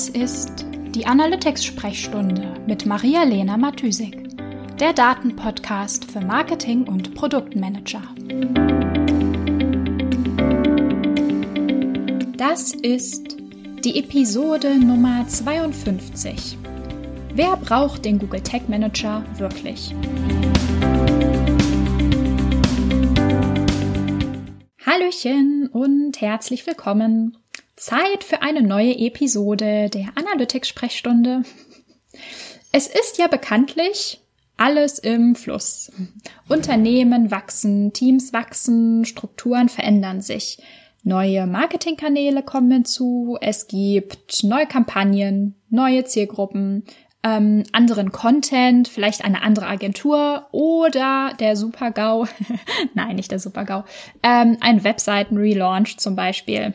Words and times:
Das 0.00 0.08
ist 0.08 0.64
die 0.94 1.04
Analytics-Sprechstunde 1.04 2.54
mit 2.66 2.86
Maria-Lena 2.86 3.58
Matysik, 3.58 4.16
der 4.78 4.94
Datenpodcast 4.94 6.10
für 6.10 6.22
Marketing 6.22 6.88
und 6.88 7.14
Produktmanager. 7.14 8.00
Das 12.38 12.72
ist 12.72 13.36
die 13.84 13.98
Episode 13.98 14.78
Nummer 14.78 15.28
52. 15.28 16.56
Wer 17.34 17.58
braucht 17.58 18.06
den 18.06 18.18
Google 18.18 18.40
Tag 18.40 18.70
Manager 18.70 19.22
wirklich? 19.36 19.94
Hallöchen 24.86 25.68
und 25.70 26.18
herzlich 26.22 26.66
willkommen. 26.66 27.36
Zeit 27.80 28.24
für 28.24 28.42
eine 28.42 28.62
neue 28.62 28.94
Episode 28.98 29.88
der 29.88 30.08
Analytics-Sprechstunde. 30.14 31.42
Es 32.72 32.86
ist 32.86 33.16
ja 33.16 33.26
bekanntlich 33.26 34.20
alles 34.58 34.98
im 34.98 35.34
Fluss. 35.34 35.90
Unternehmen 36.46 37.30
wachsen, 37.30 37.94
Teams 37.94 38.34
wachsen, 38.34 39.06
Strukturen 39.06 39.70
verändern 39.70 40.20
sich. 40.20 40.58
Neue 41.04 41.46
Marketingkanäle 41.46 42.42
kommen 42.42 42.70
hinzu, 42.70 43.38
es 43.40 43.66
gibt 43.66 44.44
neue 44.44 44.66
Kampagnen, 44.66 45.54
neue 45.70 46.04
Zielgruppen, 46.04 46.84
ähm, 47.22 47.64
anderen 47.72 48.12
Content, 48.12 48.88
vielleicht 48.88 49.24
eine 49.24 49.42
andere 49.42 49.66
Agentur 49.66 50.46
oder 50.52 51.32
der 51.40 51.56
Super-GAU, 51.56 52.26
nein, 52.94 53.16
nicht 53.16 53.30
der 53.30 53.38
Super-GAU, 53.38 53.84
ähm, 54.22 54.58
ein 54.60 54.84
Webseiten-Relaunch 54.84 55.96
zum 55.96 56.14
Beispiel. 56.14 56.74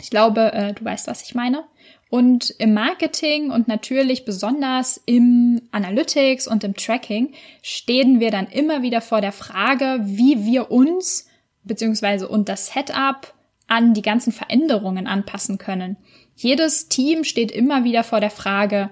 Ich 0.00 0.10
glaube, 0.10 0.52
äh, 0.52 0.74
du 0.74 0.84
weißt, 0.84 1.06
was 1.06 1.22
ich 1.22 1.34
meine. 1.34 1.64
Und 2.08 2.50
im 2.58 2.72
Marketing 2.72 3.50
und 3.50 3.66
natürlich 3.66 4.24
besonders 4.24 5.02
im 5.06 5.62
Analytics 5.72 6.46
und 6.46 6.62
im 6.62 6.74
Tracking 6.74 7.34
stehen 7.62 8.20
wir 8.20 8.30
dann 8.30 8.46
immer 8.46 8.82
wieder 8.82 9.00
vor 9.00 9.20
der 9.20 9.32
Frage, 9.32 9.98
wie 10.02 10.44
wir 10.44 10.70
uns 10.70 11.26
beziehungsweise 11.64 12.28
und 12.28 12.48
das 12.48 12.68
Setup 12.68 13.34
an 13.66 13.92
die 13.92 14.02
ganzen 14.02 14.32
Veränderungen 14.32 15.08
anpassen 15.08 15.58
können. 15.58 15.96
Jedes 16.36 16.88
Team 16.88 17.24
steht 17.24 17.50
immer 17.50 17.82
wieder 17.82 18.04
vor 18.04 18.20
der 18.20 18.30
Frage, 18.30 18.90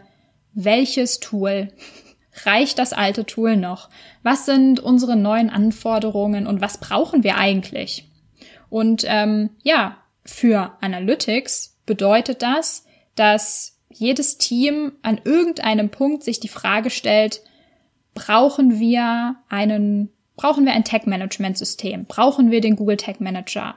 welches 0.52 1.20
Tool? 1.20 1.68
Reicht 2.44 2.80
das 2.80 2.92
alte 2.92 3.24
Tool 3.26 3.56
noch? 3.56 3.90
Was 4.24 4.44
sind 4.44 4.80
unsere 4.80 5.14
neuen 5.14 5.50
Anforderungen 5.50 6.48
und 6.48 6.60
was 6.60 6.78
brauchen 6.78 7.22
wir 7.22 7.36
eigentlich? 7.36 8.10
Und 8.70 9.04
ähm, 9.06 9.50
ja, 9.62 9.98
für 10.24 10.76
Analytics 10.80 11.78
bedeutet 11.86 12.42
das, 12.42 12.86
dass 13.14 13.78
jedes 13.90 14.38
Team 14.38 14.92
an 15.02 15.20
irgendeinem 15.24 15.90
Punkt 15.90 16.24
sich 16.24 16.40
die 16.40 16.48
Frage 16.48 16.90
stellt, 16.90 17.42
brauchen 18.14 18.78
wir 18.78 19.36
einen, 19.48 20.10
brauchen 20.36 20.64
wir 20.64 20.72
ein 20.72 20.84
Tag-Management-System? 20.84 22.06
Brauchen 22.06 22.50
wir 22.50 22.60
den 22.60 22.76
Google 22.76 22.96
Tag 22.96 23.20
Manager? 23.20 23.76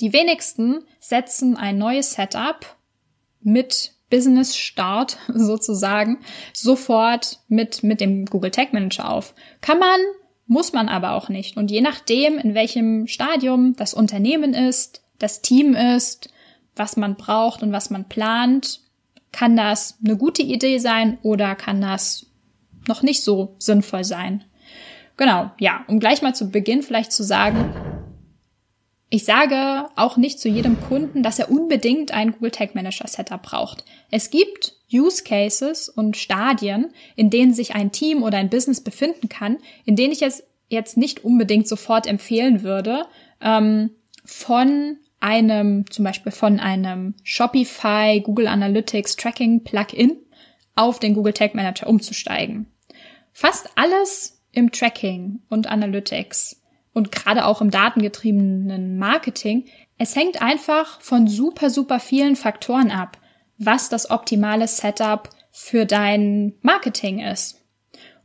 Die 0.00 0.12
wenigsten 0.12 0.82
setzen 0.98 1.56
ein 1.56 1.78
neues 1.78 2.12
Setup 2.12 2.76
mit 3.40 3.92
Business 4.10 4.56
Start 4.56 5.18
sozusagen 5.28 6.18
sofort 6.52 7.40
mit, 7.48 7.82
mit 7.82 8.00
dem 8.00 8.26
Google 8.26 8.50
Tag 8.50 8.72
Manager 8.72 9.10
auf. 9.10 9.34
Kann 9.60 9.78
man, 9.78 10.00
muss 10.46 10.72
man 10.72 10.88
aber 10.88 11.12
auch 11.12 11.28
nicht. 11.28 11.56
Und 11.56 11.70
je 11.70 11.80
nachdem, 11.80 12.38
in 12.38 12.54
welchem 12.54 13.06
Stadium 13.06 13.74
das 13.76 13.94
Unternehmen 13.94 14.54
ist, 14.54 15.02
das 15.18 15.42
Team 15.42 15.74
ist, 15.74 16.30
was 16.74 16.96
man 16.96 17.16
braucht 17.16 17.62
und 17.62 17.72
was 17.72 17.90
man 17.90 18.08
plant, 18.08 18.80
kann 19.32 19.56
das 19.56 19.98
eine 20.04 20.16
gute 20.16 20.42
Idee 20.42 20.78
sein 20.78 21.18
oder 21.22 21.54
kann 21.54 21.80
das 21.80 22.26
noch 22.88 23.02
nicht 23.02 23.22
so 23.22 23.54
sinnvoll 23.58 24.04
sein. 24.04 24.44
Genau, 25.16 25.50
ja, 25.58 25.84
um 25.88 25.98
gleich 25.98 26.22
mal 26.22 26.34
zu 26.34 26.50
Beginn 26.50 26.82
vielleicht 26.82 27.12
zu 27.12 27.22
sagen, 27.22 27.74
ich 29.08 29.24
sage 29.24 29.88
auch 29.94 30.16
nicht 30.16 30.40
zu 30.40 30.48
jedem 30.48 30.80
Kunden, 30.80 31.22
dass 31.22 31.38
er 31.38 31.50
unbedingt 31.50 32.10
ein 32.12 32.32
Google 32.32 32.50
Tag 32.50 32.74
Manager 32.74 33.06
Setup 33.06 33.42
braucht. 33.42 33.84
Es 34.10 34.30
gibt 34.30 34.74
Use 34.92 35.22
Cases 35.22 35.88
und 35.88 36.16
Stadien, 36.16 36.92
in 37.14 37.30
denen 37.30 37.54
sich 37.54 37.74
ein 37.74 37.92
Team 37.92 38.22
oder 38.22 38.38
ein 38.38 38.50
Business 38.50 38.80
befinden 38.80 39.28
kann, 39.28 39.58
in 39.84 39.96
denen 39.96 40.12
ich 40.12 40.22
es 40.22 40.42
jetzt 40.68 40.96
nicht 40.96 41.24
unbedingt 41.24 41.68
sofort 41.68 42.06
empfehlen 42.06 42.62
würde, 42.62 43.06
ähm, 43.40 43.90
von 44.24 44.98
einem, 45.20 45.90
zum 45.90 46.04
Beispiel 46.04 46.32
von 46.32 46.60
einem 46.60 47.14
Shopify 47.22 48.20
Google 48.22 48.48
Analytics 48.48 49.16
Tracking 49.16 49.64
Plugin 49.64 50.16
auf 50.74 51.00
den 51.00 51.14
Google 51.14 51.32
Tag 51.32 51.54
Manager 51.54 51.86
umzusteigen. 51.86 52.66
Fast 53.32 53.70
alles 53.76 54.42
im 54.52 54.72
Tracking 54.72 55.40
und 55.48 55.66
Analytics 55.66 56.62
und 56.92 57.12
gerade 57.12 57.44
auch 57.44 57.60
im 57.60 57.70
datengetriebenen 57.70 58.98
Marketing, 58.98 59.66
es 59.98 60.16
hängt 60.16 60.40
einfach 60.42 61.00
von 61.00 61.26
super, 61.26 61.70
super 61.70 62.00
vielen 62.00 62.36
Faktoren 62.36 62.90
ab, 62.90 63.18
was 63.58 63.88
das 63.88 64.10
optimale 64.10 64.68
Setup 64.68 65.30
für 65.50 65.86
dein 65.86 66.54
Marketing 66.62 67.20
ist. 67.20 67.62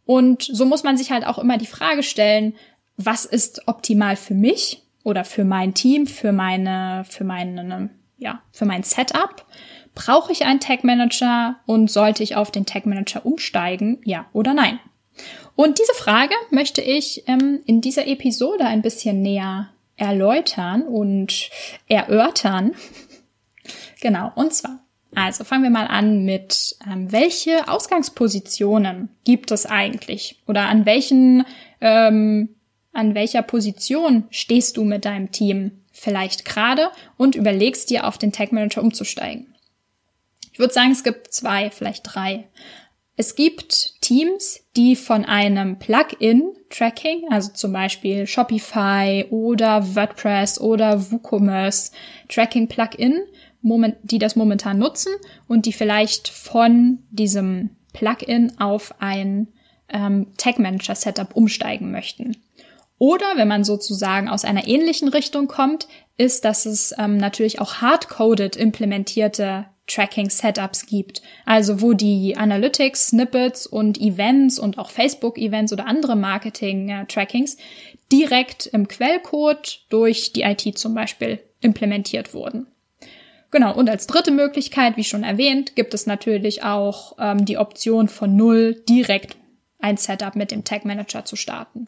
Und 0.06 0.44
so 0.44 0.66
muss 0.66 0.84
man 0.84 0.98
sich 0.98 1.12
halt 1.12 1.26
auch 1.26 1.38
immer 1.38 1.58
die 1.58 1.66
Frage 1.66 2.04
stellen, 2.04 2.56
was 2.98 3.26
ist 3.26 3.68
optimal 3.68 4.16
für 4.16 4.34
mich 4.34 4.84
oder 5.04 5.24
für 5.24 5.44
mein 5.44 5.74
Team, 5.74 6.08
für 6.08 6.32
meine, 6.32 7.04
für 7.08 7.24
meine, 7.24 7.90
ja, 8.18 8.42
für 8.52 8.66
mein 8.66 8.84
Setup? 8.84 9.46
Brauche 9.94 10.32
ich 10.32 10.46
einen 10.46 10.60
Tag 10.60 10.84
Manager 10.84 11.58
und 11.66 11.92
sollte 11.92 12.24
ich 12.24 12.36
auf 12.36 12.52
den 12.52 12.66
Tag 12.66 12.86
Manager 12.86 13.26
umsteigen? 13.26 14.00
Ja 14.06 14.28
oder 14.32 14.54
nein? 14.54 14.80
Und 15.56 15.80
diese 15.80 15.94
Frage 15.94 16.34
möchte 16.50 16.82
ich 16.82 17.28
ähm, 17.28 17.62
in 17.66 17.82
dieser 17.82 18.08
Episode 18.08 18.66
ein 18.66 18.82
bisschen 18.82 19.22
näher 19.22 19.70
erläutern 19.96 20.84
und 20.84 21.50
erörtern. 21.88 22.74
genau, 24.02 24.32
und 24.36 24.54
zwar, 24.54 24.80
also 25.14 25.44
fangen 25.44 25.64
wir 25.64 25.70
mal 25.70 25.88
an 25.88 26.24
mit, 26.24 26.78
ähm, 26.90 27.12
welche 27.12 27.68
Ausgangspositionen 27.68 29.10
gibt 29.24 29.52
es 29.52 29.66
eigentlich? 29.66 30.42
Oder 30.48 30.68
an 30.68 30.86
welchen, 30.86 31.46
ähm, 31.82 32.56
an 32.94 33.16
welcher 33.16 33.42
Position 33.42 34.26
stehst 34.30 34.78
du 34.78 34.84
mit 34.84 35.06
deinem 35.06 35.32
Team 35.32 35.72
vielleicht 35.92 36.46
gerade 36.46 36.90
und 37.18 37.36
überlegst 37.36 37.90
dir 37.90 38.08
auf 38.08 38.18
den 38.18 38.32
Tag 38.32 38.52
Manager 38.52 38.82
umzusteigen? 38.82 39.54
Ich 40.52 40.60
würde 40.60 40.74
sagen, 40.74 40.92
es 40.92 41.04
gibt 41.04 41.34
zwei, 41.34 41.70
vielleicht 41.70 42.04
drei. 42.04 42.48
Es 43.16 43.36
gibt 43.36 44.02
Teams, 44.02 44.62
die 44.76 44.96
von 44.96 45.26
einem 45.26 45.78
Plugin-Tracking, 45.80 47.30
also 47.30 47.52
zum 47.52 47.74
Beispiel 47.74 48.26
Shopify 48.26 49.26
oder 49.30 49.96
WordPress 49.96 50.60
oder 50.60 51.12
WooCommerce 51.12 51.92
Tracking-Plugin, 52.30 53.22
die 53.62 54.18
das 54.18 54.36
momentan 54.36 54.80
nutzen 54.80 55.14
und 55.48 55.66
die 55.66 55.74
vielleicht 55.74 56.30
von 56.30 57.00
diesem 57.12 57.70
Plugin 57.94 58.58
auf 58.60 58.96
ein 59.00 59.50
ähm, 59.90 60.28
Tag 60.38 60.58
Manager 60.58 60.96
Setup 60.96 61.36
umsteigen 61.36 61.92
möchten. 61.92 62.38
Oder 63.02 63.26
wenn 63.34 63.48
man 63.48 63.64
sozusagen 63.64 64.30
aus 64.30 64.46
einer 64.46 64.68
ähnlichen 64.68 65.08
Richtung 65.08 65.48
kommt, 65.48 65.88
ist, 66.18 66.46
dass 66.46 66.68
es 66.68 66.94
ähm, 67.00 67.18
natürlich 67.18 67.60
auch 67.60 67.78
hardcoded 67.82 68.56
implementierte 68.56 69.66
Tracking-Setups 69.88 70.86
gibt. 70.86 71.24
Also 71.44 71.82
wo 71.82 71.94
die 71.94 72.38
Analytics, 72.38 73.08
Snippets 73.08 73.66
und 73.66 74.00
Events 74.00 74.60
und 74.60 74.78
auch 74.78 74.92
Facebook-Events 74.92 75.74
oder 75.74 75.88
andere 75.88 76.16
Marketing-Trackings 76.16 77.58
direkt 78.12 78.68
im 78.68 78.88
Quellcode 78.88 79.80
durch 79.90 80.32
die 80.32 80.44
IT 80.44 80.78
zum 80.78 80.94
Beispiel 80.94 81.40
implementiert 81.60 82.36
wurden. 82.36 82.68
Genau, 83.50 83.76
und 83.76 83.90
als 83.90 84.06
dritte 84.06 84.30
Möglichkeit, 84.30 84.96
wie 84.96 85.04
schon 85.04 85.24
erwähnt, 85.24 85.76
gibt 85.76 85.96
es 85.96 86.06
natürlich 86.06 86.62
auch 86.62 87.16
ähm, 87.18 87.46
die 87.46 87.58
Option 87.58 88.10
von 88.10 88.36
null 88.36 88.76
direkt 88.88 89.38
ein 89.80 89.98
Setup 89.98 90.36
mit 90.36 90.52
dem 90.52 90.64
Tag 90.64 90.86
Manager 90.86 91.26
zu 91.26 91.36
starten. 91.36 91.88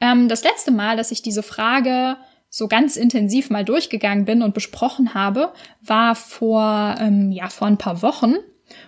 Ähm, 0.00 0.28
das 0.28 0.44
letzte 0.44 0.70
Mal, 0.70 0.96
dass 0.96 1.10
ich 1.10 1.22
diese 1.22 1.42
Frage 1.42 2.16
so 2.48 2.68
ganz 2.68 2.96
intensiv 2.96 3.50
mal 3.50 3.64
durchgegangen 3.64 4.26
bin 4.26 4.42
und 4.42 4.54
besprochen 4.54 5.14
habe, 5.14 5.52
war 5.82 6.14
vor, 6.14 6.94
ähm, 7.00 7.32
ja, 7.32 7.48
vor 7.48 7.66
ein 7.66 7.78
paar 7.78 8.00
Wochen. 8.02 8.34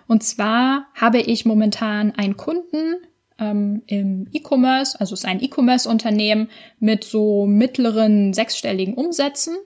Und 0.07 0.23
zwar 0.23 0.87
habe 0.95 1.19
ich 1.19 1.45
momentan 1.45 2.13
einen 2.13 2.37
Kunden 2.37 2.97
ähm, 3.39 3.83
im 3.87 4.29
E-Commerce, 4.33 4.99
also 5.01 5.15
es 5.15 5.21
ist 5.21 5.27
ein 5.27 5.43
E-Commerce-Unternehmen 5.43 6.49
mit 6.79 7.05
so 7.05 7.47
mittleren 7.47 8.33
sechsstelligen 8.33 8.95
Umsätzen. 8.95 9.57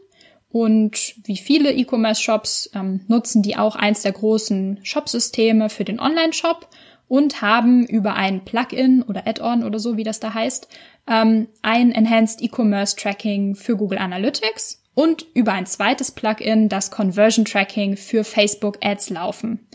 Und 0.48 1.14
wie 1.24 1.36
viele 1.36 1.72
E-Commerce-Shops 1.72 2.70
ähm, 2.74 3.02
nutzen 3.06 3.42
die 3.42 3.56
auch 3.56 3.76
eins 3.76 4.02
der 4.02 4.12
großen 4.12 4.80
Shopsysteme 4.82 5.68
für 5.68 5.84
den 5.84 6.00
Online-Shop 6.00 6.68
und 7.10 7.42
haben 7.42 7.84
über 7.86 8.14
ein 8.14 8.44
Plugin 8.44 9.02
oder 9.02 9.26
Add-on 9.26 9.64
oder 9.64 9.80
so, 9.80 9.96
wie 9.96 10.04
das 10.04 10.20
da 10.20 10.32
heißt, 10.32 10.68
ähm, 11.08 11.48
ein 11.60 11.90
Enhanced 11.90 12.40
E-Commerce 12.40 12.94
Tracking 12.94 13.56
für 13.56 13.76
Google 13.76 13.98
Analytics 13.98 14.80
und 14.94 15.26
über 15.34 15.52
ein 15.52 15.66
zweites 15.66 16.12
Plugin 16.12 16.68
das 16.68 16.92
Conversion 16.92 17.44
Tracking 17.44 17.96
für 17.96 18.22
Facebook 18.22 18.78
Ads 18.80 19.10
laufen. 19.10 19.66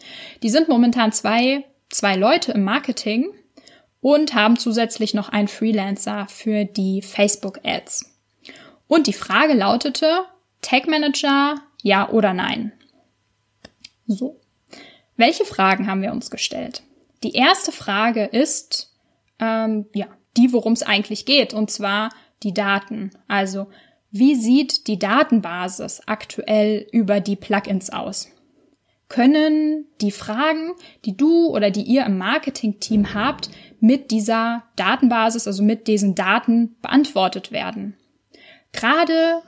Die 0.43 0.49
sind 0.49 0.69
momentan 0.69 1.11
zwei, 1.11 1.65
zwei 1.89 2.15
Leute 2.15 2.53
im 2.53 2.63
Marketing 2.63 3.27
und 3.99 4.33
haben 4.33 4.55
zusätzlich 4.55 5.13
noch 5.13 5.27
einen 5.27 5.49
Freelancer 5.49 6.27
für 6.29 6.63
die 6.63 7.01
Facebook 7.01 7.59
Ads. 7.65 8.15
Und 8.87 9.07
die 9.07 9.13
Frage 9.13 9.55
lautete, 9.55 10.21
Tag 10.61 10.87
Manager, 10.87 11.55
ja 11.83 12.07
oder 12.07 12.33
nein? 12.33 12.71
So. 14.07 14.39
Welche 15.17 15.43
Fragen 15.43 15.87
haben 15.87 16.01
wir 16.01 16.13
uns 16.13 16.31
gestellt? 16.31 16.81
Die 17.23 17.33
erste 17.33 17.71
Frage 17.71 18.25
ist, 18.25 18.93
ähm, 19.39 19.85
ja, 19.93 20.07
die, 20.37 20.53
worum 20.53 20.73
es 20.73 20.83
eigentlich 20.83 21.25
geht, 21.25 21.53
und 21.53 21.71
zwar 21.71 22.09
die 22.43 22.53
Daten. 22.53 23.11
Also, 23.27 23.67
wie 24.11 24.35
sieht 24.35 24.87
die 24.87 24.99
Datenbasis 24.99 26.01
aktuell 26.05 26.87
über 26.91 27.19
die 27.19 27.35
Plugins 27.35 27.89
aus? 27.89 28.29
Können 29.07 29.85
die 30.01 30.11
Fragen, 30.11 30.71
die 31.05 31.15
du 31.15 31.47
oder 31.47 31.69
die 31.69 31.83
ihr 31.83 32.05
im 32.05 32.17
Marketing-Team 32.17 33.13
habt, 33.13 33.49
mit 33.79 34.11
dieser 34.11 34.63
Datenbasis, 34.75 35.47
also 35.47 35.63
mit 35.63 35.87
diesen 35.87 36.15
Daten 36.15 36.75
beantwortet 36.81 37.51
werden? 37.51 37.95
Gerade 38.71 39.43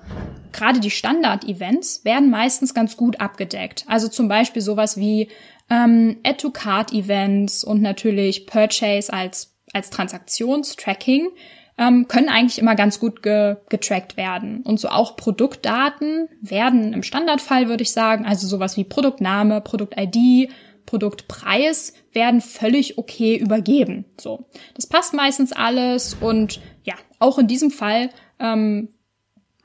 gerade 0.58 0.80
die 0.80 0.92
Standard-Events 0.92 2.04
werden 2.04 2.30
meistens 2.30 2.74
ganz 2.74 2.98
gut 2.98 3.20
abgedeckt. 3.20 3.86
Also 3.88 4.08
zum 4.08 4.28
Beispiel 4.28 4.62
sowas 4.62 4.98
wie 4.98 5.30
ähm, 5.70 6.18
Add-to-Card-Events 6.24 7.64
und 7.64 7.82
natürlich 7.82 8.48
Purchase 8.48 9.12
als, 9.12 9.56
als 9.74 9.90
Transaktionstracking 9.90 11.30
ähm, 11.78 12.08
können 12.08 12.30
eigentlich 12.30 12.58
immer 12.58 12.76
ganz 12.76 13.00
gut 13.00 13.22
ge 13.22 13.58
getrackt 13.70 14.18
werden. 14.18 14.62
Und 14.64 14.80
so 14.80 14.90
auch 14.90 15.16
Produktdaten 15.16 16.28
werden 16.42 16.94
im 16.94 17.04
Standardfall, 17.04 17.70
würde 17.70 17.84
ich 17.84 17.92
sagen, 17.92 18.26
also 18.26 18.48
sowas 18.48 18.78
wie 18.78 18.84
Produktname, 18.84 19.62
Produkt-ID, 19.62 20.50
Produktpreis 20.86 21.94
werden 22.14 22.42
völlig 22.42 22.98
okay 22.98 23.36
übergeben. 23.38 24.06
So, 24.20 24.48
das 24.74 24.88
passt 24.88 25.14
meistens 25.14 25.52
alles 25.52 26.16
und 26.20 26.62
ja, 26.84 26.96
auch 27.20 27.38
in 27.38 27.48
diesem 27.48 27.72
Fall 27.72 28.10
ähm, 28.40 28.90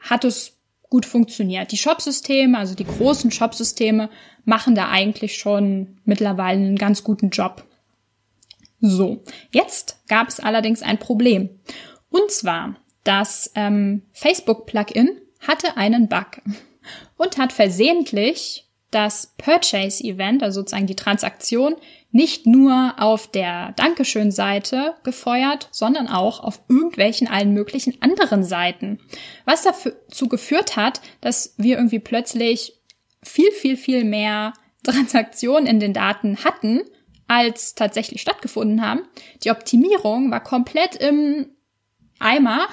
hat 0.00 0.25
es 0.25 0.58
gut 0.92 1.06
funktioniert. 1.06 1.72
Die 1.72 1.78
Shopsysteme, 1.78 2.58
also 2.58 2.74
die 2.74 2.84
großen 2.84 3.30
Shopsysteme, 3.30 4.10
machen 4.44 4.74
da 4.74 4.90
eigentlich 4.90 5.38
schon 5.38 5.98
mittlerweile 6.04 6.60
einen 6.60 6.76
ganz 6.76 7.02
guten 7.02 7.30
Job. 7.30 7.64
So, 8.78 9.24
jetzt 9.52 10.02
gab 10.06 10.28
es 10.28 10.38
allerdings 10.38 10.82
ein 10.82 10.98
Problem. 10.98 11.48
Und 12.10 12.30
zwar, 12.30 12.76
das 13.04 13.50
ähm, 13.54 14.02
Facebook-Plugin 14.12 15.18
hatte 15.40 15.78
einen 15.78 16.10
Bug 16.10 16.42
und 17.16 17.38
hat 17.38 17.54
versehentlich 17.54 18.68
das 18.90 19.32
Purchase-Event, 19.38 20.42
also 20.42 20.60
sozusagen 20.60 20.86
die 20.86 20.94
Transaktion, 20.94 21.74
nicht 22.12 22.47
nur 22.47 22.94
auf 22.99 23.26
der 23.26 23.73
Dankeschön-Seite 23.73 24.94
gefeuert, 25.03 25.69
sondern 25.73 26.09
auch 26.09 26.41
auf 26.41 26.61
irgendwelchen 26.69 27.26
allen 27.26 27.55
möglichen 27.55 28.00
anderen 28.00 28.44
Seiten. 28.44 29.00
Was 29.47 29.62
dazu 29.62 30.29
geführt 30.29 30.76
hat, 30.76 31.00
dass 31.23 31.55
wir 31.56 31.76
irgendwie 31.76 31.99
plötzlich 31.99 32.79
viel, 33.23 33.50
viel, 33.50 33.76
viel 33.76 34.05
mehr 34.05 34.53
Transaktionen 34.85 35.67
in 35.67 35.81
den 35.81 35.94
Daten 35.94 36.44
hatten, 36.44 36.82
als 37.29 37.75
tatsächlich 37.75 38.20
stattgefunden 38.20 38.82
haben. 38.82 39.03
Die 39.43 39.50
Optimierung 39.50 40.31
war 40.31 40.43
komplett 40.43 40.97
im 40.97 41.47
Eimer 42.19 42.69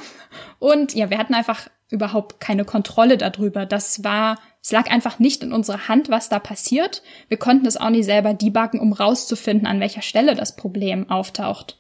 und 0.60 0.94
ja, 0.96 1.10
wir 1.10 1.18
hatten 1.18 1.34
einfach 1.34 1.70
überhaupt 1.90 2.40
keine 2.40 2.66
Kontrolle 2.66 3.18
darüber. 3.18 3.66
Das 3.66 4.04
war 4.04 4.38
es 4.62 4.72
lag 4.72 4.92
einfach 4.92 5.20
nicht 5.20 5.42
in 5.42 5.54
unserer 5.54 5.88
Hand, 5.88 6.10
was 6.10 6.30
da 6.30 6.40
passiert. 6.40 7.02
Wir 7.30 7.38
konnten 7.38 7.66
es 7.66 7.78
auch 7.78 7.90
nicht 7.90 8.06
selber 8.06 8.34
debuggen, 8.34 8.80
um 8.80 8.94
rauszufinden, 8.94 9.68
an 9.68 9.80
welcher 9.80 10.02
Stelle 10.02 10.36
das 10.36 10.56
Problem 10.56 11.10
auftaucht. 11.10 11.78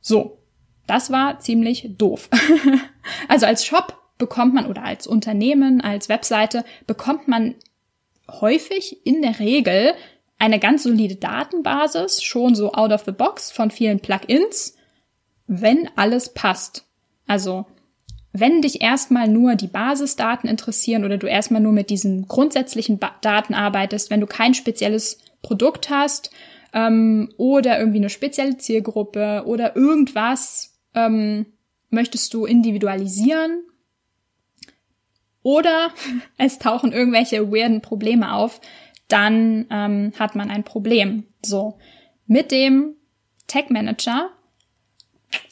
So, 0.00 0.38
das 0.86 1.10
war 1.12 1.38
ziemlich 1.38 1.94
doof. 1.96 2.28
also 3.28 3.46
als 3.46 3.64
Shop 3.64 3.96
bekommt 4.18 4.54
man 4.54 4.66
oder 4.66 4.84
als 4.84 5.06
Unternehmen, 5.06 5.80
als 5.80 6.08
Webseite 6.08 6.64
bekommt 6.86 7.28
man 7.28 7.54
häufig 8.28 9.06
in 9.06 9.22
der 9.22 9.38
Regel 9.38 9.94
eine 10.38 10.58
ganz 10.58 10.82
solide 10.82 11.16
Datenbasis, 11.16 12.22
schon 12.22 12.54
so 12.54 12.72
out 12.72 12.90
of 12.90 13.04
the 13.04 13.12
box 13.12 13.52
von 13.52 13.70
vielen 13.70 14.00
Plugins, 14.00 14.76
wenn 15.46 15.88
alles 15.96 16.34
passt. 16.34 16.84
Also 17.26 17.66
wenn 18.36 18.62
dich 18.62 18.82
erstmal 18.82 19.28
nur 19.28 19.54
die 19.54 19.68
Basisdaten 19.68 20.50
interessieren 20.50 21.04
oder 21.04 21.18
du 21.18 21.28
erstmal 21.28 21.60
nur 21.60 21.72
mit 21.72 21.88
diesen 21.88 22.26
grundsätzlichen 22.26 22.98
ba 22.98 23.12
Daten 23.20 23.54
arbeitest, 23.54 24.10
wenn 24.10 24.20
du 24.20 24.26
kein 24.26 24.54
spezielles 24.54 25.18
Produkt 25.40 25.88
hast 25.88 26.32
ähm, 26.72 27.32
oder 27.36 27.78
irgendwie 27.78 27.98
eine 27.98 28.10
spezielle 28.10 28.58
Zielgruppe 28.58 29.44
oder 29.46 29.76
irgendwas 29.76 30.76
ähm, 30.94 31.46
möchtest 31.90 32.34
du 32.34 32.44
individualisieren 32.44 33.62
oder 35.44 35.90
es 36.36 36.58
tauchen 36.58 36.90
irgendwelche 36.90 37.52
weirden 37.52 37.82
Probleme 37.82 38.32
auf, 38.32 38.60
dann 39.06 39.66
ähm, 39.70 40.12
hat 40.18 40.34
man 40.34 40.50
ein 40.50 40.64
Problem. 40.64 41.28
So, 41.44 41.78
mit 42.26 42.50
dem 42.50 42.96
Tag 43.46 43.70
Manager 43.70 44.30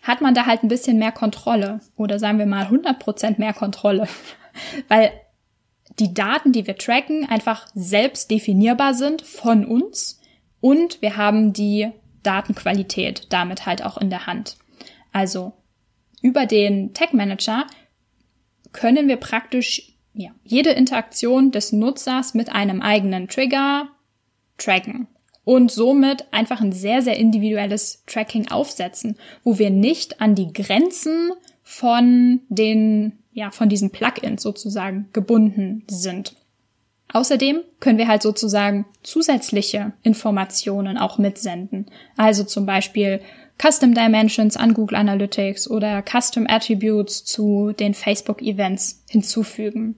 hat 0.02 0.20
man 0.20 0.34
da 0.34 0.46
halt 0.46 0.62
ein 0.62 0.68
bisschen 0.68 0.98
mehr 0.98 1.12
Kontrolle 1.12 1.80
oder 1.96 2.18
sagen 2.18 2.38
wir 2.38 2.46
mal 2.46 2.66
100% 2.66 3.38
mehr 3.38 3.52
Kontrolle, 3.52 4.08
weil 4.88 5.12
die 5.98 6.14
Daten, 6.14 6.52
die 6.52 6.66
wir 6.66 6.76
tracken, 6.76 7.28
einfach 7.28 7.66
selbst 7.74 8.30
definierbar 8.30 8.94
sind 8.94 9.22
von 9.22 9.64
uns 9.64 10.20
und 10.60 11.02
wir 11.02 11.16
haben 11.16 11.52
die 11.52 11.90
Datenqualität 12.22 13.26
damit 13.30 13.66
halt 13.66 13.84
auch 13.84 13.98
in 13.98 14.10
der 14.10 14.26
Hand. 14.26 14.56
Also 15.12 15.52
über 16.22 16.46
den 16.46 16.94
Tag 16.94 17.12
Manager 17.12 17.66
können 18.72 19.08
wir 19.08 19.16
praktisch 19.16 19.92
ja, 20.14 20.30
jede 20.44 20.70
Interaktion 20.70 21.50
des 21.50 21.72
Nutzers 21.72 22.34
mit 22.34 22.52
einem 22.52 22.80
eigenen 22.80 23.28
Trigger 23.28 23.88
tracken 24.56 25.08
und 25.44 25.70
somit 25.70 26.26
einfach 26.32 26.60
ein 26.60 26.72
sehr, 26.72 27.02
sehr 27.02 27.16
individuelles 27.16 28.02
Tracking 28.06 28.48
aufsetzen, 28.48 29.16
wo 29.42 29.58
wir 29.58 29.70
nicht 29.70 30.20
an 30.20 30.34
die 30.34 30.52
Grenzen 30.52 31.32
von 31.62 32.40
den, 32.48 33.18
ja, 33.32 33.50
von 33.50 33.68
diesen 33.68 33.90
Plugins 33.90 34.42
sozusagen 34.42 35.08
gebunden 35.12 35.84
sind. 35.88 36.36
Außerdem 37.12 37.60
können 37.80 37.98
wir 37.98 38.08
halt 38.08 38.22
sozusagen 38.22 38.86
zusätzliche 39.02 39.92
Informationen 40.02 40.96
auch 40.96 41.18
mitsenden. 41.18 41.86
Also 42.16 42.44
zum 42.44 42.64
Beispiel 42.64 43.20
Custom 43.60 43.94
Dimensions 43.94 44.56
an 44.56 44.72
Google 44.74 44.96
Analytics 44.96 45.70
oder 45.70 46.02
Custom 46.02 46.46
Attributes 46.48 47.24
zu 47.24 47.72
den 47.78 47.94
Facebook 47.94 48.40
Events 48.40 49.04
hinzufügen. 49.08 49.96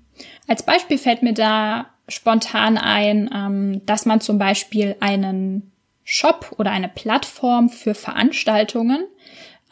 Als 0.48 0.64
Beispiel 0.64 0.98
fällt 0.98 1.22
mir 1.22 1.34
da 1.34 1.86
spontan 2.08 2.78
ein, 2.78 3.30
ähm, 3.34 3.86
dass 3.86 4.06
man 4.06 4.20
zum 4.20 4.38
Beispiel 4.38 4.96
einen 5.00 5.72
Shop 6.04 6.54
oder 6.58 6.70
eine 6.70 6.88
Plattform 6.88 7.70
für 7.70 7.94
Veranstaltungen 7.94 9.06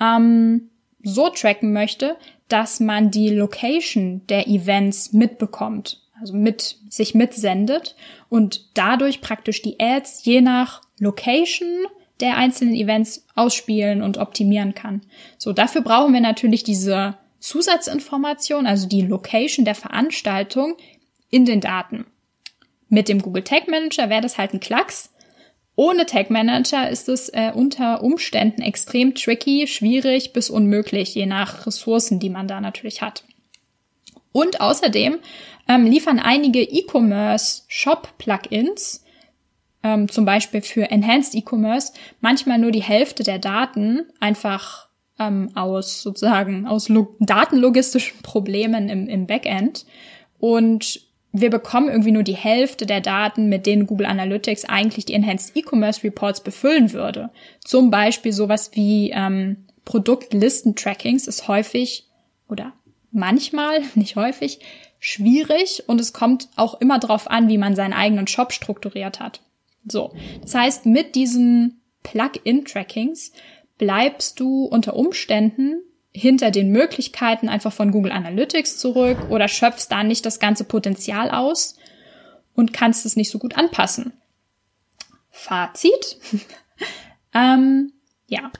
ähm, 0.01 0.71
so 1.03 1.29
tracken 1.29 1.73
möchte, 1.73 2.17
dass 2.49 2.81
man 2.81 3.11
die 3.11 3.29
Location 3.31 4.27
der 4.29 4.47
Events 4.49 5.13
mitbekommt, 5.13 6.01
also 6.21 6.35
mit 6.35 6.79
sich 6.89 7.15
mitsendet 7.15 7.97
und 8.29 8.71
dadurch 8.75 9.21
praktisch 9.21 9.63
die 9.63 9.79
Ads 9.79 10.25
je 10.25 10.41
nach 10.41 10.81
Location 10.99 11.87
der 12.21 12.37
einzelnen 12.37 12.75
Events 12.75 13.27
ausspielen 13.35 14.03
und 14.03 14.17
optimieren 14.17 14.75
kann. 14.75 15.03
So, 15.39 15.53
dafür 15.53 15.83
brauchen 15.83 16.15
wir 16.15 16.21
natürlich 16.21 16.63
diese 16.63 17.17
Zusatzinformation, 17.41 18.67
also 18.67 18.87
die 18.87 19.03
Location 19.03 19.65
der 19.65 19.75
Veranstaltung 19.75 20.77
in 21.31 21.45
den 21.45 21.61
Daten. 21.61 22.07
Mit 22.93 23.09
dem 23.09 23.23
Google 23.23 23.43
Tag 23.43 23.69
Manager 23.69 24.11
wäre 24.11 24.21
das 24.21 24.37
halt 24.37 24.53
ein 24.53 24.61
Klacks. 24.61 25.15
Ohne 25.77 26.05
Tag 26.05 26.29
Manager 26.29 26.91
ist 26.91 27.09
es 27.09 27.31
äh, 27.31 27.51
unter 27.55 28.03
Umständen 28.03 28.61
extrem 28.61 29.15
tricky, 29.15 29.67
schwierig 29.67 30.35
bis 30.35 30.51
unmöglich, 30.51 31.15
je 31.15 31.25
nach 31.25 31.67
Ressourcen, 31.67 32.21
die 32.21 32.29
man 32.29 32.49
da 32.49 32.61
natürlich 32.61 33.01
hat. 33.01 33.25
Und 34.33 34.61
außerdem 34.61 35.21
ähm, 35.71 35.87
liefern 35.87 36.19
einige 36.19 36.61
E-Commerce 36.61 37.63
Shop 37.67 38.13
Plugins, 38.19 39.03
ähm, 39.83 40.11
zum 40.11 40.27
Beispiel 40.27 40.61
für 40.61 40.91
Enhanced 40.91 41.35
E-Commerce, 41.35 41.95
manchmal 42.21 42.59
nur 42.59 42.73
die 42.73 42.83
Hälfte 42.83 43.23
der 43.23 43.39
Daten 43.39 44.03
einfach 44.21 44.89
ähm, 45.19 45.49
aus 45.55 46.03
sozusagen 46.03 46.67
aus 46.67 46.93
datenlogistischen 47.21 48.21
Problemen 48.21 48.91
im, 48.91 49.09
im 49.09 49.27
Backend. 49.27 49.87
Und 50.39 51.11
wir 51.33 51.51
bekommen 51.51 51.89
irgendwie 51.89 52.13
nur 52.13 52.23
die 52.23 52.37
Hälfte 52.37 52.85
der 52.85 53.01
Daten, 53.01 53.49
mit 53.49 53.67
denen 53.67 53.87
Google 53.87 54.07
Analytics 54.07 54.67
eigentlich 54.67 55.07
die 55.07 55.15
Enhanced 55.15 55.57
E-Commerce 55.57 56.05
Reports 56.05 56.43
befüllen 56.43 56.93
würde. 56.93 57.31
Zum 57.65 57.91
Beispiel 57.91 58.33
sowas 58.33 58.71
wie 58.75 59.11
ähm, 59.11 59.65
Produktlisten-Trackings 59.87 61.27
ist 61.27 61.49
häufig 61.49 62.07
oder 62.49 62.75
manchmal, 63.11 63.81
nicht 63.95 64.17
häufig, 64.17 64.61
schwierig 65.01 65.85
und 65.89 66.01
es 66.01 66.13
kommt 66.13 66.49
auch 66.57 66.81
immer 66.81 66.99
darauf 66.99 67.31
an, 67.31 67.49
wie 67.49 67.59
man 67.59 67.75
seinen 67.75 67.95
eigenen 67.95 68.27
Shop 68.27 68.53
strukturiert 68.53 69.19
hat. 69.19 69.41
So, 69.89 70.13
das 70.43 70.55
heißt, 70.55 70.87
mit 70.87 71.15
diesen 71.15 71.81
Plug-in-Trackings 72.03 73.33
bleibst 73.79 74.39
du 74.39 74.65
unter 74.65 74.95
Umständen 74.95 75.83
hinter 76.13 76.51
den 76.51 76.71
Möglichkeiten 76.71 77.49
einfach 77.49 77.73
von 77.73 77.91
Google 77.91 78.13
Analytics 78.13 78.79
zurück 78.79 79.31
oder 79.31 79.49
schöpfst 79.49 79.87
da 79.91 80.05
nicht 80.05 80.27
das 80.27 80.41
ganze 80.41 80.65
Potenzial 80.65 81.31
aus 81.31 81.77
und 82.55 82.73
kannst 82.73 83.07
es 83.07 83.17
nicht 83.17 83.31
so 83.31 83.39
gut 83.39 83.57
anpassen. 83.57 84.13
Fazit. 85.31 86.19
ähm, 87.35 87.93
ja. 88.29 88.51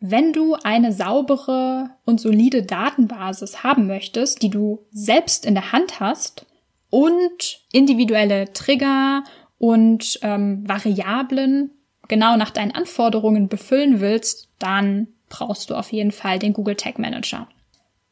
Wenn 0.00 0.32
du 0.32 0.54
eine 0.54 0.92
saubere 0.92 1.90
und 2.06 2.20
solide 2.20 2.62
Datenbasis 2.62 3.62
haben 3.62 3.86
möchtest, 3.86 4.42
die 4.42 4.48
du 4.48 4.86
selbst 4.90 5.44
in 5.44 5.54
der 5.54 5.72
Hand 5.72 6.00
hast 6.00 6.46
und 6.88 7.60
individuelle 7.70 8.52
Trigger 8.52 9.24
und 9.58 10.18
ähm, 10.22 10.66
Variablen 10.66 11.70
genau 12.08 12.36
nach 12.36 12.50
deinen 12.50 12.72
Anforderungen 12.72 13.48
befüllen 13.48 14.00
willst, 14.00 14.48
dann 14.58 15.08
brauchst 15.30 15.70
du 15.70 15.74
auf 15.74 15.90
jeden 15.92 16.12
Fall 16.12 16.38
den 16.38 16.52
Google 16.52 16.76
Tag 16.76 16.98
Manager. 16.98 17.48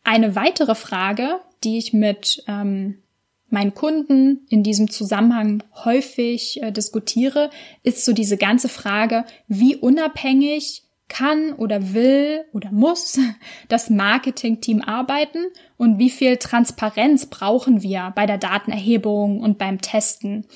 Eine 0.05 0.35
weitere 0.35 0.75
Frage, 0.75 1.41
die 1.63 1.77
ich 1.77 1.93
mit 1.93 2.43
ähm, 2.49 3.03
meinen 3.51 3.75
Kunden 3.75 4.47
in 4.49 4.63
diesem 4.63 4.91
Zusammenhang 4.91 5.63
häufig 5.85 6.63
äh, 6.63 6.73
diskutiere, 6.73 7.51
ist 7.83 8.07
so 8.07 8.15
diese 8.15 8.39
ganze 8.39 8.71
Frage, 8.71 9.25
wie 9.49 9.77
unabhängig 9.77 10.85
kann 11.09 11.55
oder 11.55 11.95
will 11.95 12.45
oder 12.53 12.71
muss 12.71 13.19
das 13.69 13.91
Marketingteam 13.91 14.83
arbeiten 14.83 15.47
und 15.77 15.99
wie 15.99 16.11
viel 16.11 16.37
Transparenz 16.37 17.27
brauchen 17.27 17.83
wir 17.83 18.13
bei 18.15 18.27
der 18.27 18.39
Datenerhebung 18.39 19.41
und 19.41 19.59
beim 19.59 19.81
Testen. 19.81 20.47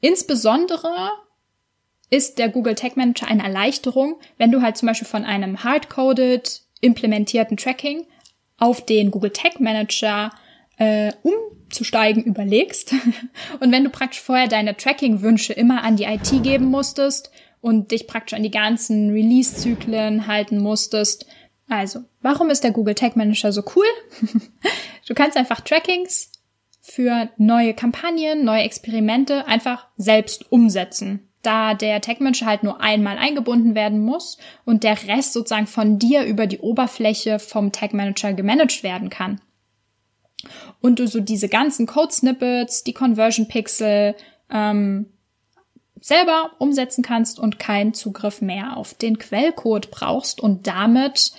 Insbesondere 0.00 1.10
ist 2.10 2.38
der 2.38 2.48
Google 2.48 2.74
Tag 2.74 2.96
Manager 2.96 3.28
eine 3.28 3.42
Erleichterung, 3.42 4.18
wenn 4.38 4.50
du 4.50 4.62
halt 4.62 4.76
zum 4.76 4.86
Beispiel 4.86 5.08
von 5.08 5.24
einem 5.24 5.62
hardcoded 5.62 6.62
implementierten 6.80 7.56
Tracking 7.56 8.06
auf 8.56 8.84
den 8.84 9.10
Google 9.10 9.32
Tag 9.32 9.60
Manager 9.60 10.30
äh, 10.78 11.12
umzusteigen 11.22 12.24
überlegst. 12.24 12.94
und 13.60 13.72
wenn 13.72 13.84
du 13.84 13.90
praktisch 13.90 14.20
vorher 14.20 14.48
deine 14.48 14.76
Tracking-Wünsche 14.76 15.52
immer 15.52 15.82
an 15.82 15.96
die 15.96 16.04
IT 16.04 16.42
geben 16.42 16.66
musstest 16.66 17.30
und 17.60 17.90
dich 17.90 18.06
praktisch 18.06 18.34
an 18.34 18.42
die 18.42 18.50
ganzen 18.50 19.10
Release-Zyklen 19.10 20.26
halten 20.26 20.58
musstest. 20.58 21.26
Also, 21.68 22.00
warum 22.22 22.50
ist 22.50 22.64
der 22.64 22.70
Google 22.70 22.94
Tag 22.94 23.16
Manager 23.16 23.52
so 23.52 23.62
cool? 23.76 23.84
du 25.06 25.14
kannst 25.14 25.36
einfach 25.36 25.60
Trackings 25.60 26.32
für 26.80 27.28
neue 27.36 27.74
Kampagnen, 27.74 28.44
neue 28.44 28.62
Experimente 28.62 29.46
einfach 29.46 29.88
selbst 29.96 30.50
umsetzen 30.50 31.27
da 31.42 31.74
der 31.74 32.00
Manager 32.18 32.46
halt 32.46 32.62
nur 32.62 32.80
einmal 32.80 33.16
eingebunden 33.16 33.74
werden 33.74 34.00
muss 34.00 34.38
und 34.64 34.84
der 34.84 35.06
Rest 35.06 35.32
sozusagen 35.32 35.66
von 35.66 35.98
dir 35.98 36.24
über 36.24 36.46
die 36.46 36.58
Oberfläche 36.58 37.38
vom 37.38 37.72
Tag 37.72 37.94
Manager 37.94 38.32
gemanagt 38.32 38.82
werden 38.82 39.10
kann. 39.10 39.40
Und 40.80 40.98
du 40.98 41.06
so 41.06 41.20
diese 41.20 41.48
ganzen 41.48 41.86
Code 41.86 42.12
Snippets, 42.12 42.84
die 42.84 42.92
Conversion 42.92 43.48
Pixel 43.48 44.14
ähm, 44.50 45.06
selber 46.00 46.52
umsetzen 46.58 47.02
kannst 47.02 47.40
und 47.40 47.58
keinen 47.58 47.94
Zugriff 47.94 48.40
mehr 48.40 48.76
auf 48.76 48.94
den 48.94 49.18
Quellcode 49.18 49.90
brauchst 49.90 50.40
und 50.40 50.66
damit 50.66 51.32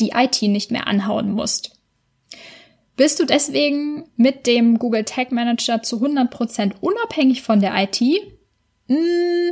die 0.00 0.10
IT 0.10 0.42
nicht 0.42 0.70
mehr 0.70 0.86
anhauen 0.86 1.32
musst. 1.32 1.78
Bist 2.96 3.20
du 3.20 3.24
deswegen 3.24 4.08
mit 4.16 4.46
dem 4.46 4.78
Google 4.78 5.04
Tag 5.04 5.30
Manager 5.30 5.82
zu 5.82 5.96
100% 6.04 6.72
unabhängig 6.80 7.42
von 7.42 7.60
der 7.60 7.72
IT? 7.76 8.02
Mm, 8.88 9.50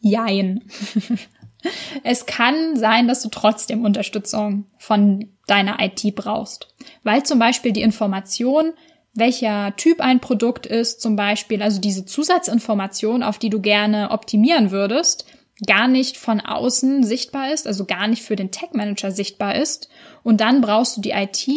jein. 0.00 0.64
es 2.04 2.26
kann 2.26 2.76
sein, 2.76 3.08
dass 3.08 3.22
du 3.22 3.28
trotzdem 3.28 3.84
Unterstützung 3.84 4.66
von 4.78 5.28
deiner 5.46 5.78
IT 5.80 6.14
brauchst, 6.14 6.68
weil 7.02 7.24
zum 7.24 7.38
Beispiel 7.38 7.72
die 7.72 7.82
Information, 7.82 8.72
welcher 9.14 9.74
Typ 9.76 10.00
ein 10.00 10.20
Produkt 10.20 10.66
ist, 10.66 11.00
zum 11.00 11.16
Beispiel, 11.16 11.62
also 11.62 11.80
diese 11.80 12.04
Zusatzinformation, 12.04 13.22
auf 13.22 13.38
die 13.38 13.50
du 13.50 13.60
gerne 13.60 14.10
optimieren 14.10 14.70
würdest, 14.70 15.26
gar 15.66 15.88
nicht 15.88 16.16
von 16.16 16.40
außen 16.40 17.02
sichtbar 17.02 17.52
ist, 17.52 17.66
also 17.66 17.84
gar 17.84 18.06
nicht 18.06 18.22
für 18.22 18.36
den 18.36 18.52
Tag 18.52 18.74
Manager 18.74 19.10
sichtbar 19.10 19.56
ist. 19.56 19.88
Und 20.22 20.40
dann 20.40 20.60
brauchst 20.60 20.96
du 20.96 21.00
die 21.00 21.10
IT, 21.10 21.48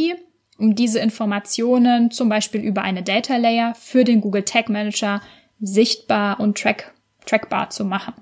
um 0.58 0.76
diese 0.76 1.00
Informationen 1.00 2.10
zum 2.10 2.30
Beispiel 2.30 2.62
über 2.62 2.82
eine 2.82 3.04
Data 3.04 3.38
Layer 3.38 3.76
für 3.76 4.04
den 4.04 4.22
Google 4.22 4.44
Tag 4.44 4.70
Manager 4.70 5.22
sichtbar 5.60 6.40
und 6.40 6.58
track 6.58 6.94
trackbar 7.26 7.70
zu 7.70 7.86
machen. 7.86 8.14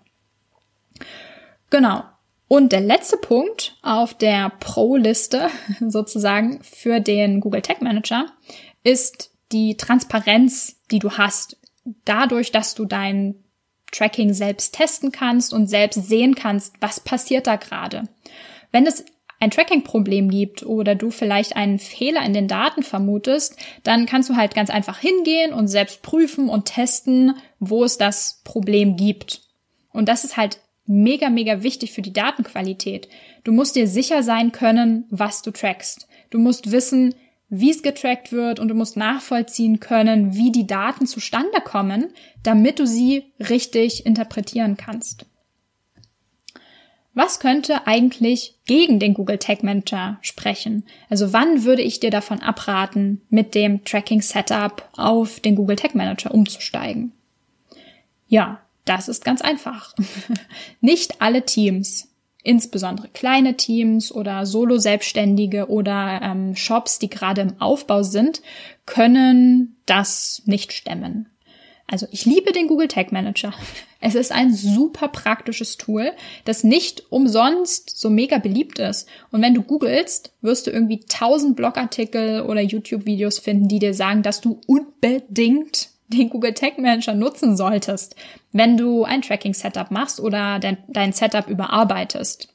Genau. 1.70 2.04
Und 2.48 2.72
der 2.72 2.82
letzte 2.82 3.18
Punkt 3.18 3.78
auf 3.84 4.16
der 4.16 4.50
Pro-Liste 4.60 5.50
sozusagen 5.88 6.64
für 6.64 7.00
den 7.00 7.42
Google 7.42 7.62
Tag 7.62 7.82
Manager 7.82 8.26
ist 8.84 9.32
die 9.52 9.78
Transparenz, 9.78 10.82
die 10.92 11.00
du 11.00 11.12
hast. 11.12 11.58
Dadurch, 12.06 12.52
dass 12.52 12.76
du 12.76 12.86
dein 12.86 13.44
Tracking 13.92 14.34
selbst 14.34 14.76
testen 14.76 15.12
kannst 15.12 15.54
und 15.54 15.68
selbst 15.68 16.08
sehen 16.08 16.36
kannst, 16.36 16.76
was 16.80 17.00
passiert 17.00 17.48
da 17.48 17.56
gerade. 17.56 18.04
Wenn 18.72 18.86
es 18.86 19.06
ein 19.40 19.52
Tracking-Problem 19.52 20.30
gibt 20.30 20.64
oder 20.66 20.96
du 20.96 21.12
vielleicht 21.12 21.56
einen 21.56 21.80
Fehler 21.80 22.26
in 22.26 22.34
den 22.34 22.48
Daten 22.48 22.84
vermutest, 22.84 23.56
dann 23.84 24.06
kannst 24.06 24.30
du 24.30 24.36
halt 24.36 24.54
ganz 24.54 24.70
einfach 24.70 25.00
hingehen 25.00 25.54
und 25.54 25.68
selbst 25.68 26.02
prüfen 26.02 26.50
und 26.50 26.66
testen, 26.66 27.36
wo 27.60 27.84
es 27.84 27.98
das 27.98 28.42
Problem 28.44 28.98
gibt. 28.98 29.42
Und 29.92 30.10
das 30.10 30.24
ist 30.26 30.36
halt 30.36 30.60
mega, 30.86 31.30
mega 31.30 31.64
wichtig 31.64 31.94
für 31.94 32.02
die 32.02 32.14
Datenqualität. 32.14 33.08
Du 33.44 33.52
musst 33.52 33.76
dir 33.76 33.88
sicher 33.88 34.24
sein 34.24 34.52
können, 34.52 35.06
was 35.10 35.42
du 35.42 35.52
trackst. 35.52 36.08
Du 36.32 36.40
musst 36.40 36.72
wissen, 36.72 37.16
wie 37.48 37.72
es 37.72 37.82
getrackt 37.82 38.32
wird 38.32 38.60
und 38.60 38.68
du 38.68 38.76
musst 38.76 38.98
nachvollziehen 38.98 39.80
können, 39.80 40.36
wie 40.36 40.52
die 40.52 40.68
Daten 40.68 41.08
zustande 41.08 41.62
kommen, 41.64 42.08
damit 42.44 42.80
du 42.80 42.86
sie 42.86 43.32
richtig 43.40 44.06
interpretieren 44.06 44.78
kannst. 44.78 45.26
Was 47.20 47.42
könnte 47.42 47.86
eigentlich 47.86 48.56
gegen 48.66 48.98
den 48.98 49.14
Google 49.14 49.40
Tag 49.40 49.62
Manager 49.62 50.20
sprechen? 50.22 50.86
Also 51.10 51.34
wann 51.34 51.66
würde 51.66 51.82
ich 51.82 52.00
dir 52.00 52.12
davon 52.12 52.40
abraten, 52.40 53.20
mit 53.30 53.56
dem 53.56 53.84
Tracking 53.84 54.22
Setup 54.22 54.88
auf 54.96 55.42
den 55.42 55.58
Google 55.58 55.76
Tag 55.76 55.96
Manager 55.96 56.34
umzusteigen? 56.34 57.12
Ja, 58.30 58.62
das 58.86 59.10
ist 59.10 59.26
ganz 59.26 59.42
einfach. 59.42 59.94
Nicht 60.80 61.22
alle 61.22 61.44
Teams, 61.44 62.08
insbesondere 62.42 63.10
kleine 63.10 63.58
Teams 63.58 64.14
oder 64.14 64.46
Solo-Selbstständige 64.46 65.68
oder 65.68 66.22
ähm, 66.24 66.56
Shops, 66.56 67.00
die 67.00 67.10
gerade 67.10 67.42
im 67.42 67.60
Aufbau 67.60 68.02
sind, 68.02 68.42
können 68.86 69.76
das 69.86 70.42
nicht 70.46 70.72
stemmen. 70.72 71.28
Also 71.92 72.08
ich 72.12 72.26
liebe 72.26 72.52
den 72.52 72.68
Google 72.68 72.88
Tag 72.88 73.12
Manager. 73.12 73.54
Es 74.02 74.16
ist 74.16 74.32
ein 74.32 74.54
super 74.54 75.10
praktisches 75.10 75.76
Tool, 75.76 76.14
das 76.46 76.64
nicht 76.64 77.04
umsonst 77.10 78.00
so 78.00 78.10
mega 78.10 78.38
beliebt 78.38 78.80
ist. 78.80 79.10
Und 79.30 79.42
wenn 79.42 79.54
du 79.54 79.62
googelst, 79.62 80.32
wirst 80.40 80.68
du 80.68 80.72
irgendwie 80.72 81.02
tausend 81.02 81.58
Blogartikel 81.58 82.44
oder 82.44 82.62
YouTube-Videos 82.62 83.40
finden, 83.40 83.68
die 83.68 83.80
dir 83.80 83.94
sagen, 83.94 84.24
dass 84.24 84.40
du 84.40 84.62
unbedingt 84.68 85.90
den 86.08 86.30
Google 86.30 86.54
Tag 86.54 86.78
Manager 86.78 87.14
nutzen 87.14 87.58
solltest, 87.58 88.16
wenn 88.54 88.78
du 88.78 89.04
ein 89.04 89.22
Tracking-Setup 89.22 89.92
machst 89.92 90.22
oder 90.22 90.60
dein, 90.60 90.78
dein 90.88 91.12
Setup 91.12 91.50
überarbeitest. 91.50 92.48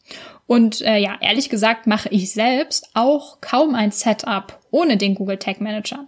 Und 0.46 0.80
äh, 0.80 0.96
ja, 0.96 1.18
ehrlich 1.20 1.50
gesagt 1.50 1.86
mache 1.86 2.08
ich 2.08 2.32
selbst 2.32 2.88
auch 2.94 3.42
kaum 3.42 3.74
ein 3.74 3.90
Setup 3.90 4.60
ohne 4.70 4.96
den 4.96 5.14
Google 5.14 5.36
Tag 5.36 5.60
Manager. 5.60 6.06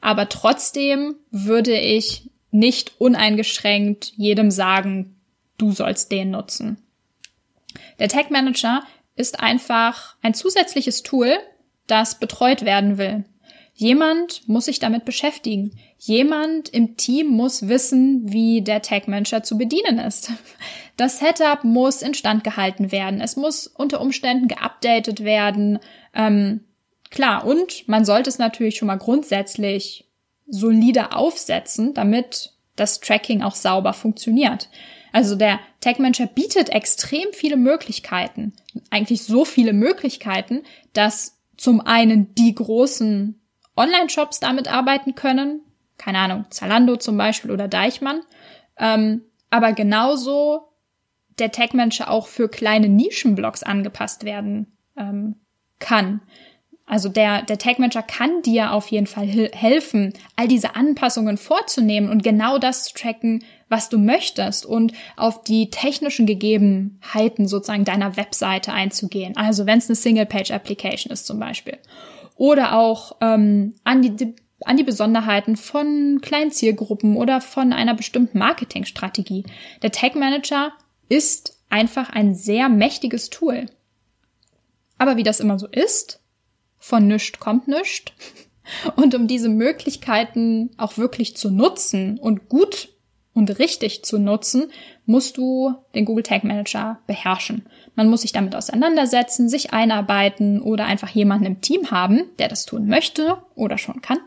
Aber 0.00 0.30
trotzdem 0.30 1.16
würde 1.30 1.78
ich 1.78 2.31
nicht 2.52 3.00
uneingeschränkt 3.00 4.12
jedem 4.16 4.50
sagen, 4.50 5.16
du 5.58 5.72
sollst 5.72 6.12
den 6.12 6.30
nutzen. 6.30 6.78
Der 7.98 8.08
Tag 8.08 8.30
Manager 8.30 8.82
ist 9.16 9.40
einfach 9.40 10.16
ein 10.22 10.34
zusätzliches 10.34 11.02
Tool, 11.02 11.38
das 11.86 12.20
betreut 12.20 12.64
werden 12.64 12.98
will. 12.98 13.24
Jemand 13.74 14.46
muss 14.48 14.66
sich 14.66 14.78
damit 14.78 15.04
beschäftigen. 15.04 15.72
Jemand 15.98 16.68
im 16.68 16.96
Team 16.96 17.28
muss 17.28 17.68
wissen, 17.68 18.30
wie 18.30 18.60
der 18.62 18.82
Tag 18.82 19.08
Manager 19.08 19.42
zu 19.42 19.58
bedienen 19.58 19.98
ist. 19.98 20.30
Das 20.98 21.20
Setup 21.20 21.64
muss 21.64 22.02
instand 22.02 22.44
gehalten 22.44 22.92
werden. 22.92 23.22
Es 23.22 23.36
muss 23.36 23.66
unter 23.66 24.02
Umständen 24.02 24.46
geupdatet 24.46 25.24
werden. 25.24 25.78
Ähm, 26.14 26.60
klar, 27.10 27.46
und 27.46 27.88
man 27.88 28.04
sollte 28.04 28.28
es 28.28 28.38
natürlich 28.38 28.76
schon 28.76 28.88
mal 28.88 28.98
grundsätzlich 28.98 30.11
solide 30.52 31.16
aufsetzen, 31.16 31.94
damit 31.94 32.52
das 32.76 33.00
Tracking 33.00 33.42
auch 33.42 33.54
sauber 33.54 33.94
funktioniert. 33.94 34.68
Also 35.12 35.34
der 35.34 35.60
Tag 35.80 35.98
Manager 35.98 36.26
bietet 36.26 36.68
extrem 36.68 37.32
viele 37.32 37.56
Möglichkeiten, 37.56 38.52
eigentlich 38.90 39.24
so 39.24 39.44
viele 39.44 39.72
Möglichkeiten, 39.72 40.62
dass 40.92 41.38
zum 41.56 41.80
einen 41.80 42.34
die 42.34 42.54
großen 42.54 43.40
Online-Shops 43.76 44.40
damit 44.40 44.72
arbeiten 44.72 45.14
können, 45.14 45.62
keine 45.98 46.18
Ahnung, 46.18 46.46
Zalando 46.50 46.96
zum 46.96 47.16
Beispiel 47.16 47.50
oder 47.50 47.68
Deichmann, 47.68 48.20
ähm, 48.78 49.22
aber 49.50 49.72
genauso 49.72 50.68
der 51.38 51.50
Tag 51.50 51.72
Manager 51.72 52.10
auch 52.10 52.26
für 52.26 52.48
kleine 52.48 52.88
Nischenblogs 52.88 53.62
angepasst 53.62 54.24
werden 54.24 54.76
ähm, 54.96 55.36
kann. 55.78 56.20
Also 56.92 57.08
der, 57.08 57.40
der 57.40 57.56
Tag 57.56 57.78
Manager 57.78 58.02
kann 58.02 58.42
dir 58.42 58.74
auf 58.74 58.88
jeden 58.88 59.06
Fall 59.06 59.26
helfen, 59.26 60.12
all 60.36 60.46
diese 60.46 60.76
Anpassungen 60.76 61.38
vorzunehmen 61.38 62.10
und 62.10 62.22
genau 62.22 62.58
das 62.58 62.84
zu 62.84 62.92
tracken, 62.92 63.46
was 63.70 63.88
du 63.88 63.98
möchtest 63.98 64.66
und 64.66 64.92
auf 65.16 65.42
die 65.42 65.70
technischen 65.70 66.26
Gegebenheiten 66.26 67.48
sozusagen 67.48 67.86
deiner 67.86 68.18
Webseite 68.18 68.74
einzugehen. 68.74 69.38
Also 69.38 69.64
wenn 69.64 69.78
es 69.78 69.88
eine 69.88 69.96
Single-Page-Application 69.96 71.10
ist 71.10 71.24
zum 71.26 71.40
Beispiel. 71.40 71.78
Oder 72.36 72.76
auch 72.76 73.16
ähm, 73.22 73.72
an, 73.84 74.02
die, 74.02 74.34
an 74.66 74.76
die 74.76 74.84
Besonderheiten 74.84 75.56
von 75.56 76.20
kleinen 76.20 76.50
Zielgruppen 76.50 77.16
oder 77.16 77.40
von 77.40 77.72
einer 77.72 77.94
bestimmten 77.94 78.36
Marketingstrategie. 78.36 79.46
Der 79.80 79.92
Tag 79.92 80.14
Manager 80.14 80.72
ist 81.08 81.56
einfach 81.70 82.10
ein 82.10 82.34
sehr 82.34 82.68
mächtiges 82.68 83.30
Tool. 83.30 83.64
Aber 84.98 85.16
wie 85.16 85.22
das 85.22 85.40
immer 85.40 85.58
so 85.58 85.66
ist, 85.68 86.21
von 86.82 87.06
nischt 87.06 87.38
kommt 87.38 87.68
nischt. 87.68 88.12
Und 88.96 89.14
um 89.14 89.28
diese 89.28 89.48
Möglichkeiten 89.48 90.70
auch 90.76 90.98
wirklich 90.98 91.36
zu 91.36 91.50
nutzen 91.50 92.18
und 92.18 92.48
gut 92.48 92.90
und 93.34 93.58
richtig 93.58 94.04
zu 94.04 94.18
nutzen, 94.18 94.70
musst 95.04 95.36
du 95.36 95.74
den 95.96 96.04
Google 96.04 96.22
Tag 96.22 96.44
Manager 96.44 97.00
beherrschen. 97.08 97.66
Man 97.96 98.08
muss 98.08 98.22
sich 98.22 98.32
damit 98.32 98.54
auseinandersetzen, 98.54 99.48
sich 99.48 99.72
einarbeiten 99.72 100.62
oder 100.62 100.86
einfach 100.86 101.08
jemanden 101.08 101.46
im 101.46 101.60
Team 101.60 101.90
haben, 101.90 102.30
der 102.38 102.48
das 102.48 102.64
tun 102.64 102.86
möchte 102.86 103.38
oder 103.56 103.78
schon 103.78 104.00
kann. 104.00 104.18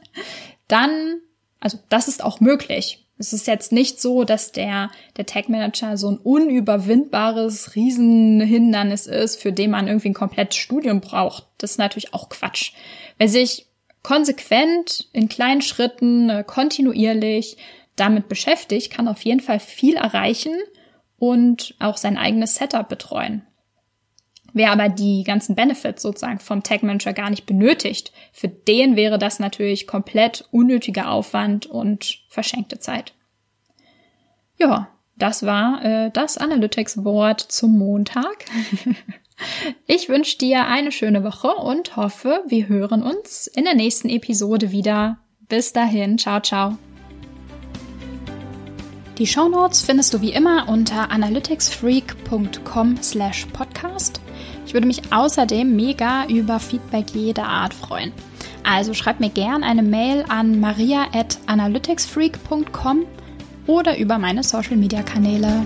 Dann, 0.68 1.20
also 1.60 1.78
das 1.90 2.08
ist 2.08 2.24
auch 2.24 2.40
möglich. 2.40 3.05
Es 3.18 3.32
ist 3.32 3.46
jetzt 3.46 3.72
nicht 3.72 4.00
so, 4.00 4.24
dass 4.24 4.52
der, 4.52 4.90
der 5.16 5.24
Tag 5.24 5.48
Manager 5.48 5.96
so 5.96 6.10
ein 6.10 6.18
unüberwindbares 6.18 7.74
Riesenhindernis 7.74 9.06
ist, 9.06 9.40
für 9.40 9.52
den 9.52 9.70
man 9.70 9.88
irgendwie 9.88 10.10
ein 10.10 10.14
komplettes 10.14 10.56
Studium 10.56 11.00
braucht. 11.00 11.46
Das 11.58 11.72
ist 11.72 11.78
natürlich 11.78 12.12
auch 12.12 12.28
Quatsch. 12.28 12.72
Wer 13.16 13.28
sich 13.28 13.66
konsequent 14.02 15.08
in 15.12 15.28
kleinen 15.28 15.62
Schritten, 15.62 16.28
äh, 16.28 16.44
kontinuierlich 16.46 17.56
damit 17.96 18.28
beschäftigt, 18.28 18.92
kann 18.92 19.08
auf 19.08 19.22
jeden 19.22 19.40
Fall 19.40 19.60
viel 19.60 19.96
erreichen 19.96 20.54
und 21.18 21.74
auch 21.78 21.96
sein 21.96 22.18
eigenes 22.18 22.56
Setup 22.56 22.88
betreuen. 22.88 23.46
Wer 24.56 24.72
aber 24.72 24.88
die 24.88 25.22
ganzen 25.22 25.54
Benefits 25.54 26.00
sozusagen 26.00 26.38
vom 26.38 26.62
Tag 26.62 26.82
Manager 26.82 27.12
gar 27.12 27.28
nicht 27.28 27.44
benötigt, 27.44 28.10
für 28.32 28.48
den 28.48 28.96
wäre 28.96 29.18
das 29.18 29.38
natürlich 29.38 29.86
komplett 29.86 30.48
unnötiger 30.50 31.10
Aufwand 31.10 31.66
und 31.66 32.20
verschenkte 32.30 32.78
Zeit. 32.78 33.12
Ja, 34.56 34.88
das 35.18 35.44
war 35.44 35.84
äh, 35.84 36.10
das 36.10 36.38
Analytics-Wort 36.38 37.38
zum 37.38 37.76
Montag. 37.76 38.46
ich 39.86 40.08
wünsche 40.08 40.38
dir 40.38 40.66
eine 40.66 40.90
schöne 40.90 41.22
Woche 41.22 41.48
und 41.48 41.94
hoffe, 41.96 42.42
wir 42.48 42.66
hören 42.66 43.02
uns 43.02 43.48
in 43.48 43.64
der 43.64 43.74
nächsten 43.74 44.08
Episode 44.08 44.72
wieder. 44.72 45.18
Bis 45.50 45.74
dahin, 45.74 46.16
ciao, 46.16 46.40
ciao. 46.40 46.78
Die 49.18 49.26
Shownotes 49.26 49.82
findest 49.82 50.14
du 50.14 50.22
wie 50.22 50.32
immer 50.32 50.66
unter 50.70 51.10
analyticsfreak.com 51.10 52.96
slash 53.02 53.44
podcast. 53.52 54.22
Ich 54.66 54.74
würde 54.74 54.86
mich 54.86 55.00
außerdem 55.12 55.74
mega 55.76 56.26
über 56.26 56.58
Feedback 56.58 57.06
jeder 57.14 57.46
Art 57.46 57.72
freuen. 57.72 58.12
Also 58.64 58.94
schreib 58.94 59.20
mir 59.20 59.30
gern 59.30 59.62
eine 59.62 59.82
Mail 59.82 60.24
an 60.28 60.58
maria 60.58 61.06
at 61.14 61.38
analyticsfreak.com 61.46 63.06
oder 63.66 63.96
über 63.96 64.18
meine 64.18 64.42
Social 64.42 64.76
Media 64.76 65.02
Kanäle. 65.02 65.62